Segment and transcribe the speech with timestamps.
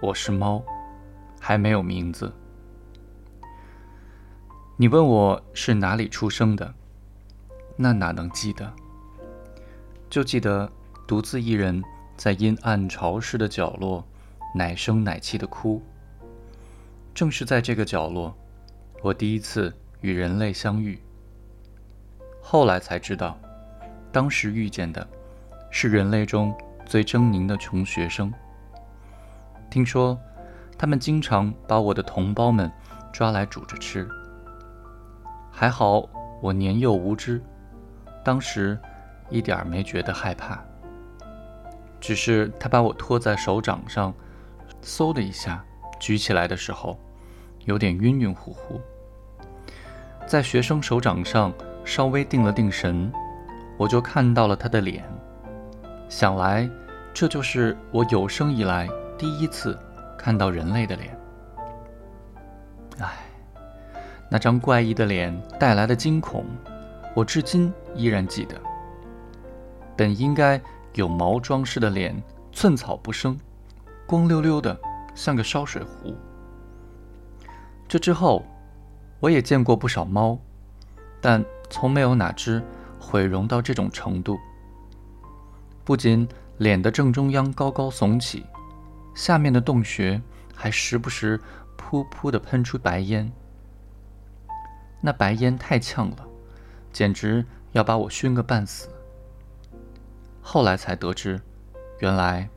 [0.00, 0.62] 我是猫，
[1.40, 2.32] 还没有名字。
[4.76, 6.72] 你问我是哪里出生的，
[7.76, 8.72] 那哪能记得？
[10.08, 10.70] 就记得
[11.04, 11.82] 独自一人
[12.16, 14.06] 在阴暗潮湿的角落，
[14.54, 15.82] 奶声奶气的哭。
[17.12, 18.32] 正是在这个角落，
[19.02, 20.96] 我第一次与人类相遇。
[22.40, 23.36] 后来才知道，
[24.12, 25.04] 当时遇见的，
[25.72, 26.56] 是人类中
[26.86, 28.32] 最狰狞的穷学生。
[29.70, 30.18] 听说，
[30.78, 32.70] 他们经常把我的同胞们
[33.12, 34.08] 抓来煮着吃。
[35.50, 36.08] 还好
[36.40, 37.42] 我年幼无知，
[38.24, 38.78] 当时
[39.28, 40.58] 一点没觉得害怕。
[42.00, 44.14] 只是他把我托在手掌上，
[44.82, 45.64] 嗖的一下
[45.98, 46.98] 举起来的时候，
[47.64, 48.80] 有点晕晕乎乎。
[50.26, 51.52] 在学生手掌上
[51.84, 53.10] 稍微定了定神，
[53.76, 55.04] 我就看到了他的脸。
[56.08, 56.70] 想来，
[57.12, 58.88] 这就是我有生以来。
[59.18, 59.76] 第一次
[60.16, 61.18] 看到人类的脸，
[63.00, 63.16] 唉，
[64.30, 66.44] 那张怪异的脸带来的惊恐，
[67.16, 68.54] 我至今依然记得。
[69.96, 70.60] 本应该
[70.94, 72.14] 有毛装饰的脸，
[72.52, 73.36] 寸草不生，
[74.06, 74.78] 光溜溜的，
[75.16, 76.16] 像个烧水壶。
[77.88, 78.44] 这之后，
[79.18, 80.38] 我也见过不少猫，
[81.20, 82.62] 但从没有哪只
[83.00, 84.38] 毁容到这种程度。
[85.84, 88.46] 不仅脸的正中央高高耸起。
[89.18, 90.22] 下面的洞穴
[90.54, 91.40] 还时不时
[91.76, 93.28] 噗噗地喷出白烟，
[95.00, 96.18] 那白烟太呛了，
[96.92, 98.88] 简直要把我熏个半死。
[100.40, 101.40] 后来才得知，
[101.98, 102.48] 原来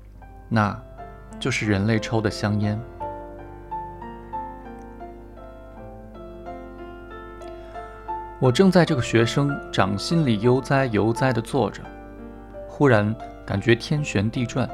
[0.49, 0.79] 那
[1.39, 2.79] 就是人类抽的香烟。
[8.39, 11.81] 我正在这个学生掌心里悠哉悠哉地坐着，
[12.67, 13.15] 忽然
[13.47, 14.69] 感觉天旋地转，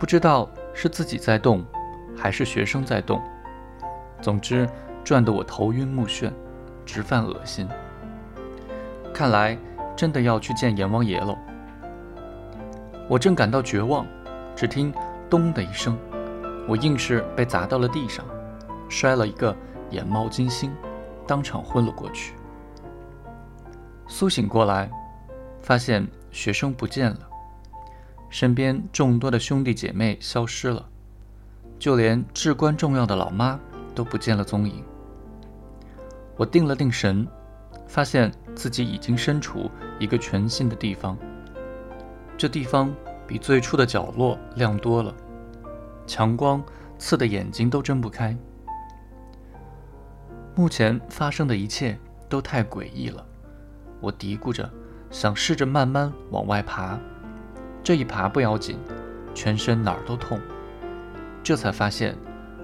[0.00, 0.48] 不知道。
[0.74, 1.64] 是自己在动，
[2.16, 3.22] 还是学生在动？
[4.20, 4.68] 总之，
[5.04, 6.30] 转得我头晕目眩，
[6.84, 7.68] 直犯恶心。
[9.12, 9.58] 看来
[9.96, 11.36] 真的要去见阎王爷喽。
[13.08, 14.06] 我正感到绝望，
[14.56, 14.92] 只听
[15.28, 15.98] “咚”的一声，
[16.66, 18.24] 我硬是被砸到了地上，
[18.88, 19.54] 摔了一个
[19.90, 20.72] 眼冒金星，
[21.26, 22.34] 当场昏了过去。
[24.06, 24.90] 苏醒过来，
[25.60, 27.31] 发现学生不见了。
[28.32, 30.88] 身边众多的兄弟姐妹消失了，
[31.78, 33.60] 就连至关重要的老妈
[33.94, 34.82] 都不见了踪影。
[36.38, 37.28] 我定了定神，
[37.86, 41.14] 发现自己已经身处一个全新的地方。
[42.38, 42.90] 这地方
[43.26, 45.14] 比最初的角落亮多了，
[46.06, 46.64] 强光
[46.98, 48.34] 刺得眼睛都睁不开。
[50.54, 51.98] 目前发生的一切
[52.30, 53.22] 都太诡异了，
[54.00, 54.72] 我嘀咕着，
[55.10, 56.98] 想试着慢慢往外爬。
[57.84, 58.78] 这一爬不要紧，
[59.34, 60.40] 全身哪儿都痛。
[61.42, 62.16] 这才发现，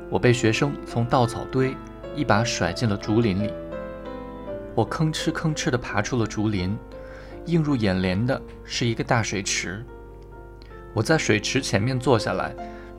[0.09, 1.77] 我被学生从稻草堆
[2.15, 3.53] 一把甩进了竹林里。
[4.75, 6.79] 我吭哧吭哧地爬出了竹林，
[7.47, 9.85] 映入眼帘的是一个大水池。
[10.95, 12.55] 我在水池前面坐下来，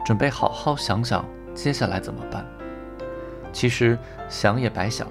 [0.05, 2.45] 准备好好想想接下来怎么办。
[3.53, 3.97] 其实
[4.27, 5.07] 想也白想，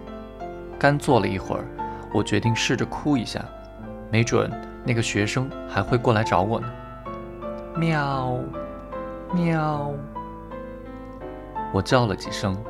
[0.79, 1.65] 干坐了一会儿，
[2.13, 3.43] 我决定试着哭一下，
[4.13, 4.51] 没准
[4.85, 6.71] 那个学生还会过来找我呢。
[7.79, 8.37] 喵，
[9.33, 9.95] 喵！
[11.73, 12.61] 我叫了几声，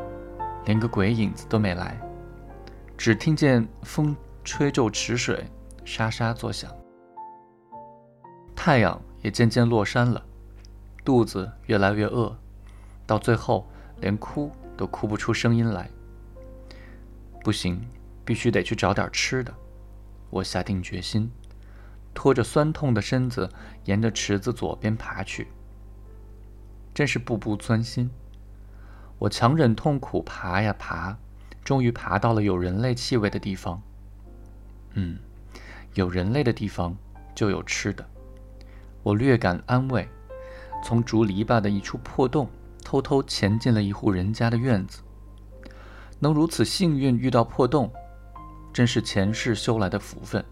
[0.66, 1.98] 连个鬼影子都没来，
[2.94, 4.14] 只听见风
[4.44, 5.46] 吹皱池水，
[5.82, 6.70] 沙沙作响。
[8.54, 10.22] 太阳也渐渐落山了，
[11.06, 12.36] 肚子越来越饿，
[13.06, 13.66] 到最后
[14.02, 15.88] 连哭都哭不出声音来。
[17.42, 17.82] 不行，
[18.26, 19.54] 必须得去找点吃的。
[20.28, 21.32] 我下定决心。
[22.14, 23.48] 拖着酸痛的身子，
[23.84, 25.48] 沿着池子左边爬去。
[26.94, 28.10] 真是步步钻心。
[29.18, 31.16] 我强忍痛苦爬呀爬，
[31.64, 33.80] 终于爬到了有人类气味的地方。
[34.94, 35.18] 嗯，
[35.94, 36.96] 有人类的地方
[37.34, 38.04] 就有吃的。
[39.02, 40.08] 我略感安慰，
[40.84, 42.48] 从竹篱笆的一处破洞
[42.84, 45.02] 偷偷潜进了一户人家的院子。
[46.18, 47.92] 能如此幸运遇到破洞，
[48.72, 50.44] 真是前世修来的福分。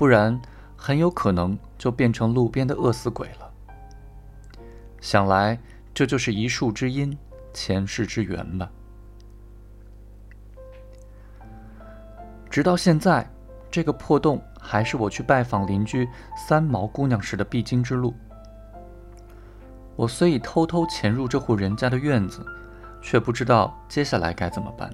[0.00, 0.40] 不然，
[0.78, 3.52] 很有可能就变成路边的饿死鬼了。
[4.98, 5.60] 想来，
[5.92, 7.14] 这就是一树之因，
[7.52, 8.70] 前世之缘吧。
[12.48, 13.30] 直到现在，
[13.70, 18.14] 这个破洞还是我去拜访邻居三毛姑娘时的必经之路。
[19.96, 22.42] 我虽已偷偷潜入这户人家的院子，
[23.02, 24.90] 却不知道接下来该怎么办。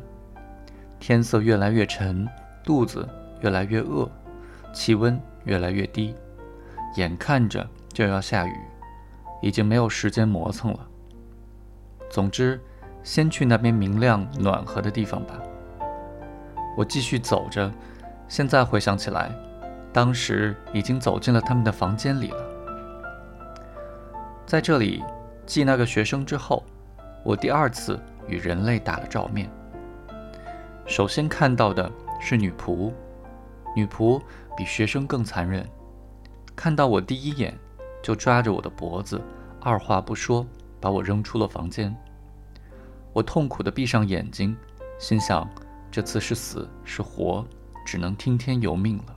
[0.99, 2.29] 天色越来越沉，
[2.65, 3.09] 肚子
[3.41, 4.11] 越来越饿。
[4.77, 6.15] 气温越来越低，
[6.97, 8.53] 眼看着就要下雨，
[9.41, 10.87] 已经没有时间磨蹭了。
[12.11, 12.61] 总之，
[13.03, 15.41] 先去那边明亮暖和的地方吧。
[16.77, 17.73] 我继续走着，
[18.29, 19.35] 现在回想起来，
[19.95, 22.45] 当时已经走进了他们的房间里了。
[24.45, 25.03] 在这里，
[25.47, 26.63] 继那个学生之后，
[27.25, 29.51] 我第二次与人类打了照面。
[30.85, 31.91] 首先看到的
[32.21, 32.93] 是女仆，
[33.75, 34.21] 女仆
[34.57, 35.69] 比学生更残忍。
[36.55, 37.57] 看到我第一眼，
[38.03, 39.21] 就抓着我的脖子，
[39.61, 40.47] 二话不说
[40.81, 41.95] 把我扔出了房间。
[43.13, 44.57] 我痛苦地闭上眼睛，
[44.99, 45.49] 心想：
[45.91, 47.47] 这次是死是活，
[47.85, 49.17] 只能听天由命了。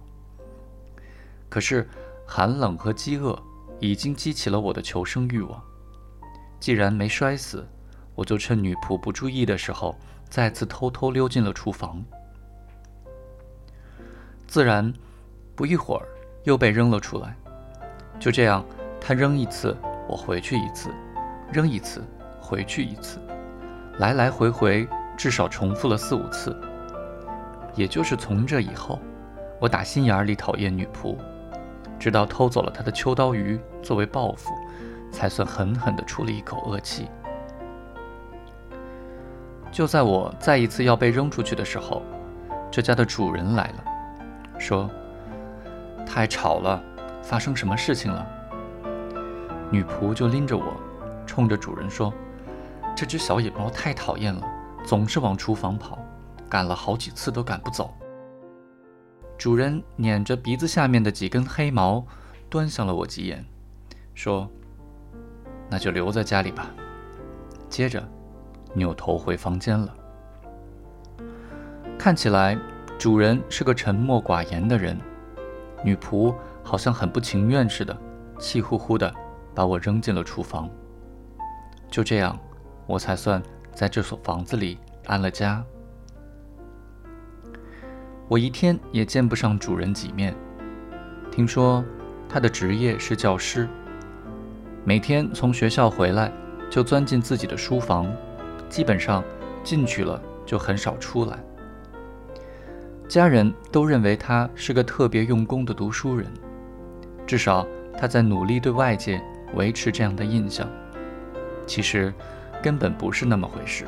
[1.47, 1.87] 可是
[2.27, 3.41] 寒冷和饥饿
[3.79, 5.61] 已经激起了我的求生欲望。
[6.59, 7.67] 既然没摔死，
[8.15, 9.95] 我就趁女仆不注意的时候。
[10.29, 12.05] 再次偷偷溜进了厨房，
[14.45, 14.93] 自然
[15.59, 16.07] 不一会儿
[16.43, 17.35] 又被扔了出来。
[18.17, 18.63] 就这样，
[19.01, 19.75] 他扔一次，
[20.07, 20.89] 我回去一次；
[21.51, 22.01] 扔一次，
[22.39, 23.19] 回去一次，
[23.97, 26.57] 来来回回，至少重复了四五次。
[27.75, 29.01] 也就是从这以后，
[29.59, 31.17] 我打心眼里讨厌女仆，
[31.99, 34.53] 直到偷走了她的秋刀鱼作为报复，
[35.11, 37.09] 才算狠狠地出了一口恶气。
[39.73, 42.01] 就在我再一次要被扔出去的时候，
[42.71, 43.83] 这家的主人来了，
[44.57, 44.89] 说
[46.09, 46.83] ：“太吵了，
[47.21, 48.27] 发生什么事情了？”
[49.71, 50.75] 女仆就拎着我，
[51.27, 52.11] 冲着主人说
[52.97, 54.45] ：“这只小野猫太讨厌了，
[54.83, 55.99] 总是往厨房跑，
[56.49, 57.93] 赶了好几次都赶不走。”
[59.37, 62.03] 主人捻着鼻子下面的几根黑毛，
[62.49, 63.45] 端详了我几眼，
[64.15, 64.49] 说
[65.69, 66.71] ：“那就留在家里吧。”
[67.69, 68.03] 接着。
[68.75, 69.91] 扭头回房间了。
[71.97, 72.55] 看起来
[72.99, 74.95] 主人是个沉默寡言的人，
[75.83, 76.33] 女仆
[76.63, 77.95] 好像很不情愿似的，
[78.39, 79.13] 气呼呼的
[79.53, 80.69] 把我扔进了厨房。
[81.89, 82.37] 就这样，
[82.85, 83.41] 我才算
[83.73, 85.63] 在这所房子里安了家。
[88.27, 90.35] 我一天也见不上主人几面。
[91.31, 91.83] 听说
[92.27, 93.67] 他的职业是教师，
[94.83, 96.31] 每天从学校回来
[96.69, 98.11] 就钻进自己的书房。
[98.69, 99.23] 基本上
[99.63, 101.39] 进去了就很少出来。
[103.09, 106.31] 家人都认为他是个特别用功的读书人，
[107.25, 107.65] 至少
[107.97, 109.19] 他在努力对外界
[109.55, 110.69] 维持这样的印象。
[111.65, 112.13] 其实
[112.61, 113.83] 根本不是那么回事。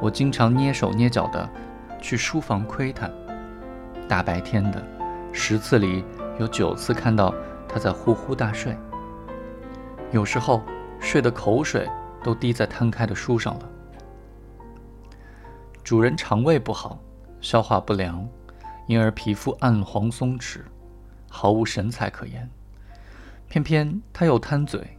[0.00, 1.46] 我经常蹑手蹑脚的
[2.00, 3.12] 去书房窥探，
[4.08, 4.82] 大白天的，
[5.32, 6.02] 十次里
[6.38, 7.34] 有九次看到
[7.68, 8.74] 他在呼呼大睡，
[10.12, 10.62] 有时候
[10.98, 11.86] 睡得口水
[12.24, 13.68] 都滴在摊开的书上了。
[15.84, 16.98] 主人肠胃不好，
[17.40, 18.28] 消化不良，
[18.86, 20.60] 因而皮肤暗黄松弛，
[21.28, 22.48] 毫无神采可言。
[23.48, 24.96] 偏偏他又贪嘴，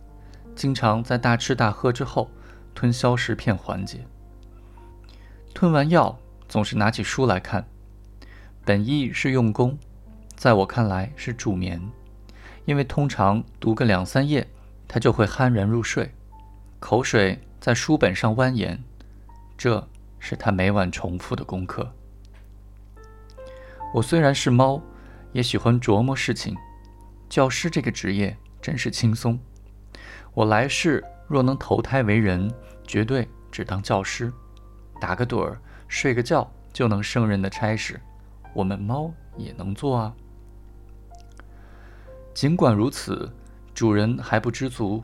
[0.56, 2.30] 经常在大吃大喝之后
[2.74, 4.06] 吞消食片缓解。
[5.54, 6.18] 吞完药，
[6.48, 7.66] 总是拿起书来看，
[8.66, 9.78] 本意是用功，
[10.36, 11.82] 在我看来是助眠，
[12.66, 14.48] 因为通常读个两三页，
[14.88, 16.14] 他就会酣然入睡，
[16.80, 18.78] 口水在书本上蜿蜒。
[19.58, 19.88] 这。
[20.24, 21.92] 是他每晚重复的功课。
[23.94, 24.82] 我虽然是猫，
[25.32, 26.56] 也喜欢琢磨事情。
[27.30, 29.40] 教师这个职业真是轻松。
[30.34, 32.52] 我来世若能投胎为人，
[32.86, 34.32] 绝对只当教师，
[35.00, 38.00] 打个盹儿、睡个觉就能胜任的差事，
[38.54, 40.14] 我们猫也能做啊。
[42.34, 43.32] 尽管如此，
[43.74, 45.04] 主人还不知足。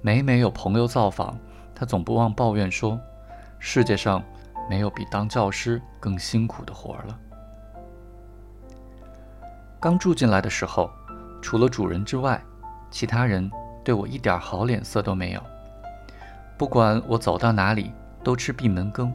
[0.00, 1.38] 每每有朋友造访，
[1.74, 2.98] 他总不忘抱怨说
[3.60, 4.22] ：“世界上……”
[4.68, 7.20] 没有比当教师更辛苦的活了。
[9.86, 10.90] 刚住进来的时候，
[11.40, 12.42] 除了主人之外，
[12.90, 13.48] 其他人
[13.84, 15.40] 对我一点好脸色都没有。
[16.58, 17.92] 不管我走到哪里，
[18.24, 19.14] 都吃闭门羹，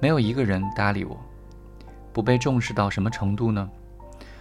[0.00, 1.20] 没有一个人搭理我。
[2.10, 3.68] 不被重视到什么程度呢？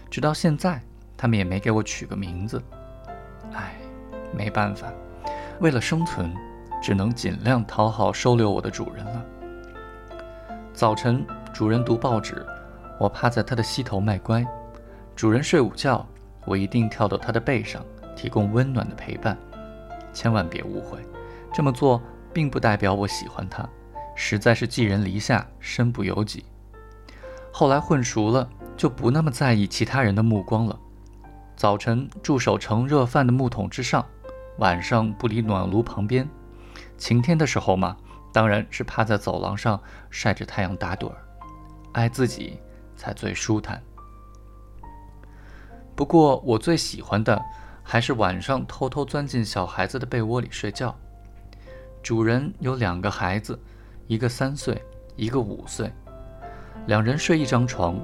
[0.09, 0.81] 直到现在，
[1.17, 2.63] 他们也没给我取个名字。
[3.51, 3.75] 唉，
[4.31, 4.87] 没办法，
[5.59, 6.33] 为了生存，
[6.81, 9.25] 只能尽量讨好收留我的主人了。
[10.71, 12.45] 早晨，主人读报纸，
[12.97, 14.41] 我趴在他的膝头卖乖；
[15.15, 16.05] 主人睡午觉，
[16.45, 17.81] 我一定跳到他的背上，
[18.17, 19.37] 提供温暖的陪伴。
[20.11, 20.99] 千万别误会，
[21.53, 22.01] 这么做
[22.33, 23.67] 并不代表我喜欢他，
[24.13, 26.45] 实在是寄人篱下，身不由己。
[27.49, 30.77] 后来混熟了，就不那么在意其他人的目光了。
[31.55, 34.05] 早晨驻守盛热饭的木桶之上，
[34.57, 36.27] 晚上不离暖炉旁边。
[36.97, 37.95] 晴天的时候嘛。
[38.33, 39.79] 当然是趴在走廊上
[40.09, 41.15] 晒着太阳打盹儿，
[41.93, 42.59] 爱自己
[42.97, 43.81] 才最舒坦。
[45.95, 47.41] 不过我最喜欢的
[47.81, 50.93] 还是晚上偷偷钻进小孩子的被窝里睡觉。
[52.03, 53.57] 主人有两个孩子，
[54.07, 54.79] 一个三岁，
[55.15, 55.91] 一个五岁，
[56.87, 57.97] 两人睡一张床。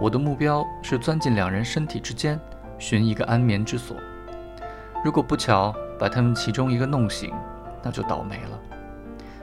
[0.00, 2.38] 我的目标是钻进两人身体之间，
[2.78, 3.96] 寻一个安眠之所。
[5.04, 7.32] 如果不巧把他们其中一个弄醒，
[7.82, 8.58] 那就倒霉了。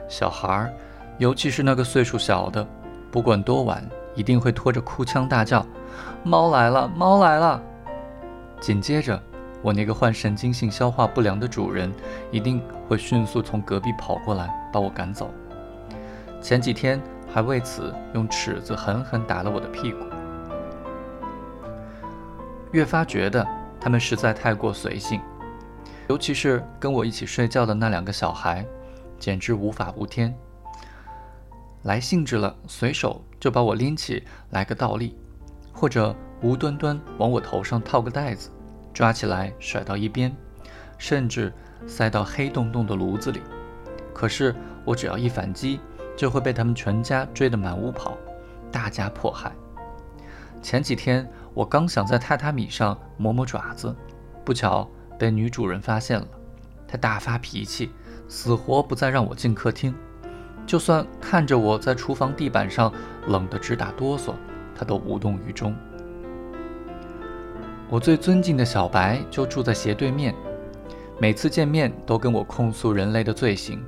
[0.08, 0.72] 小孩儿，
[1.18, 2.66] 尤其是那个岁数小的，
[3.10, 3.82] 不管多晚，
[4.14, 5.66] 一定会拖着哭腔大叫
[6.22, 7.60] ：“猫来了，猫来了！”
[8.66, 9.22] 紧接着，
[9.62, 11.88] 我那个患神经性消化不良的主人
[12.32, 15.30] 一定会迅速从隔壁跑过来把我赶走。
[16.42, 17.00] 前几天
[17.32, 19.98] 还为此用尺子狠狠打了我的屁股。
[22.72, 23.46] 越发觉得
[23.80, 25.20] 他们实在太过随性，
[26.08, 28.66] 尤其是跟我一起睡觉的那两个小孩，
[29.16, 30.36] 简直无法无天。
[31.84, 35.16] 来兴致了，随手就把我拎起来个倒立，
[35.72, 38.50] 或者无端端往我头上套个袋子，
[38.96, 40.34] 抓起来甩到一边，
[40.96, 41.52] 甚至
[41.86, 43.42] 塞到黑洞洞的炉子里。
[44.14, 45.80] 可是我只要一反击，
[46.16, 48.16] 就会被他们全家追得满屋跑，
[48.72, 49.52] 大家迫害。
[50.62, 51.28] 前几天。
[51.52, 53.96] 我刚想在榻榻米上磨磨爪子，
[54.44, 54.86] 不巧
[55.18, 56.28] 被女主人发现了。
[56.86, 57.90] 她大发脾气，
[58.28, 59.94] 死活不再让我进客厅。
[60.66, 62.92] 就算看着我在厨房地板上
[63.28, 64.34] 冷得直打哆嗦，
[64.74, 65.74] 她都无动于衷。
[67.88, 70.34] 我最尊敬的小白就住在斜对面，
[71.20, 73.80] 每次见面都跟我控诉人类的罪行，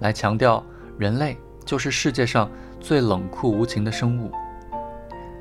[0.00, 0.64] 来强调
[0.98, 2.50] 人类就是世界上
[2.80, 4.32] 最冷酷无情的生物。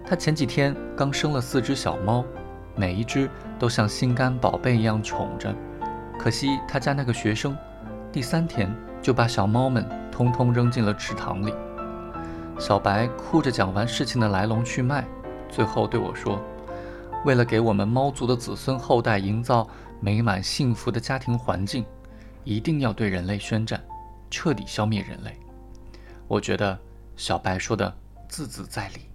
[0.05, 2.23] 他前几天刚生了四只小猫，
[2.75, 5.51] 每一只都像心肝宝贝一样宠着。
[6.19, 7.57] 可惜他家那个学生，
[8.11, 8.71] 第三天
[9.01, 11.51] 就把小猫们通通扔进了池塘里。
[12.59, 15.03] 小白哭着讲完事情的来龙去脉，
[15.49, 16.39] 最后对我说
[17.23, 19.67] ：“为了给我们猫族的子孙后代营造
[19.99, 21.85] 美满幸福的家庭环境，
[22.43, 23.83] 一定要对人类宣战，
[24.29, 25.37] 彻底消灭人类。”
[26.27, 26.79] 我觉得
[27.15, 27.93] 小白说的
[28.27, 29.10] 字字在理。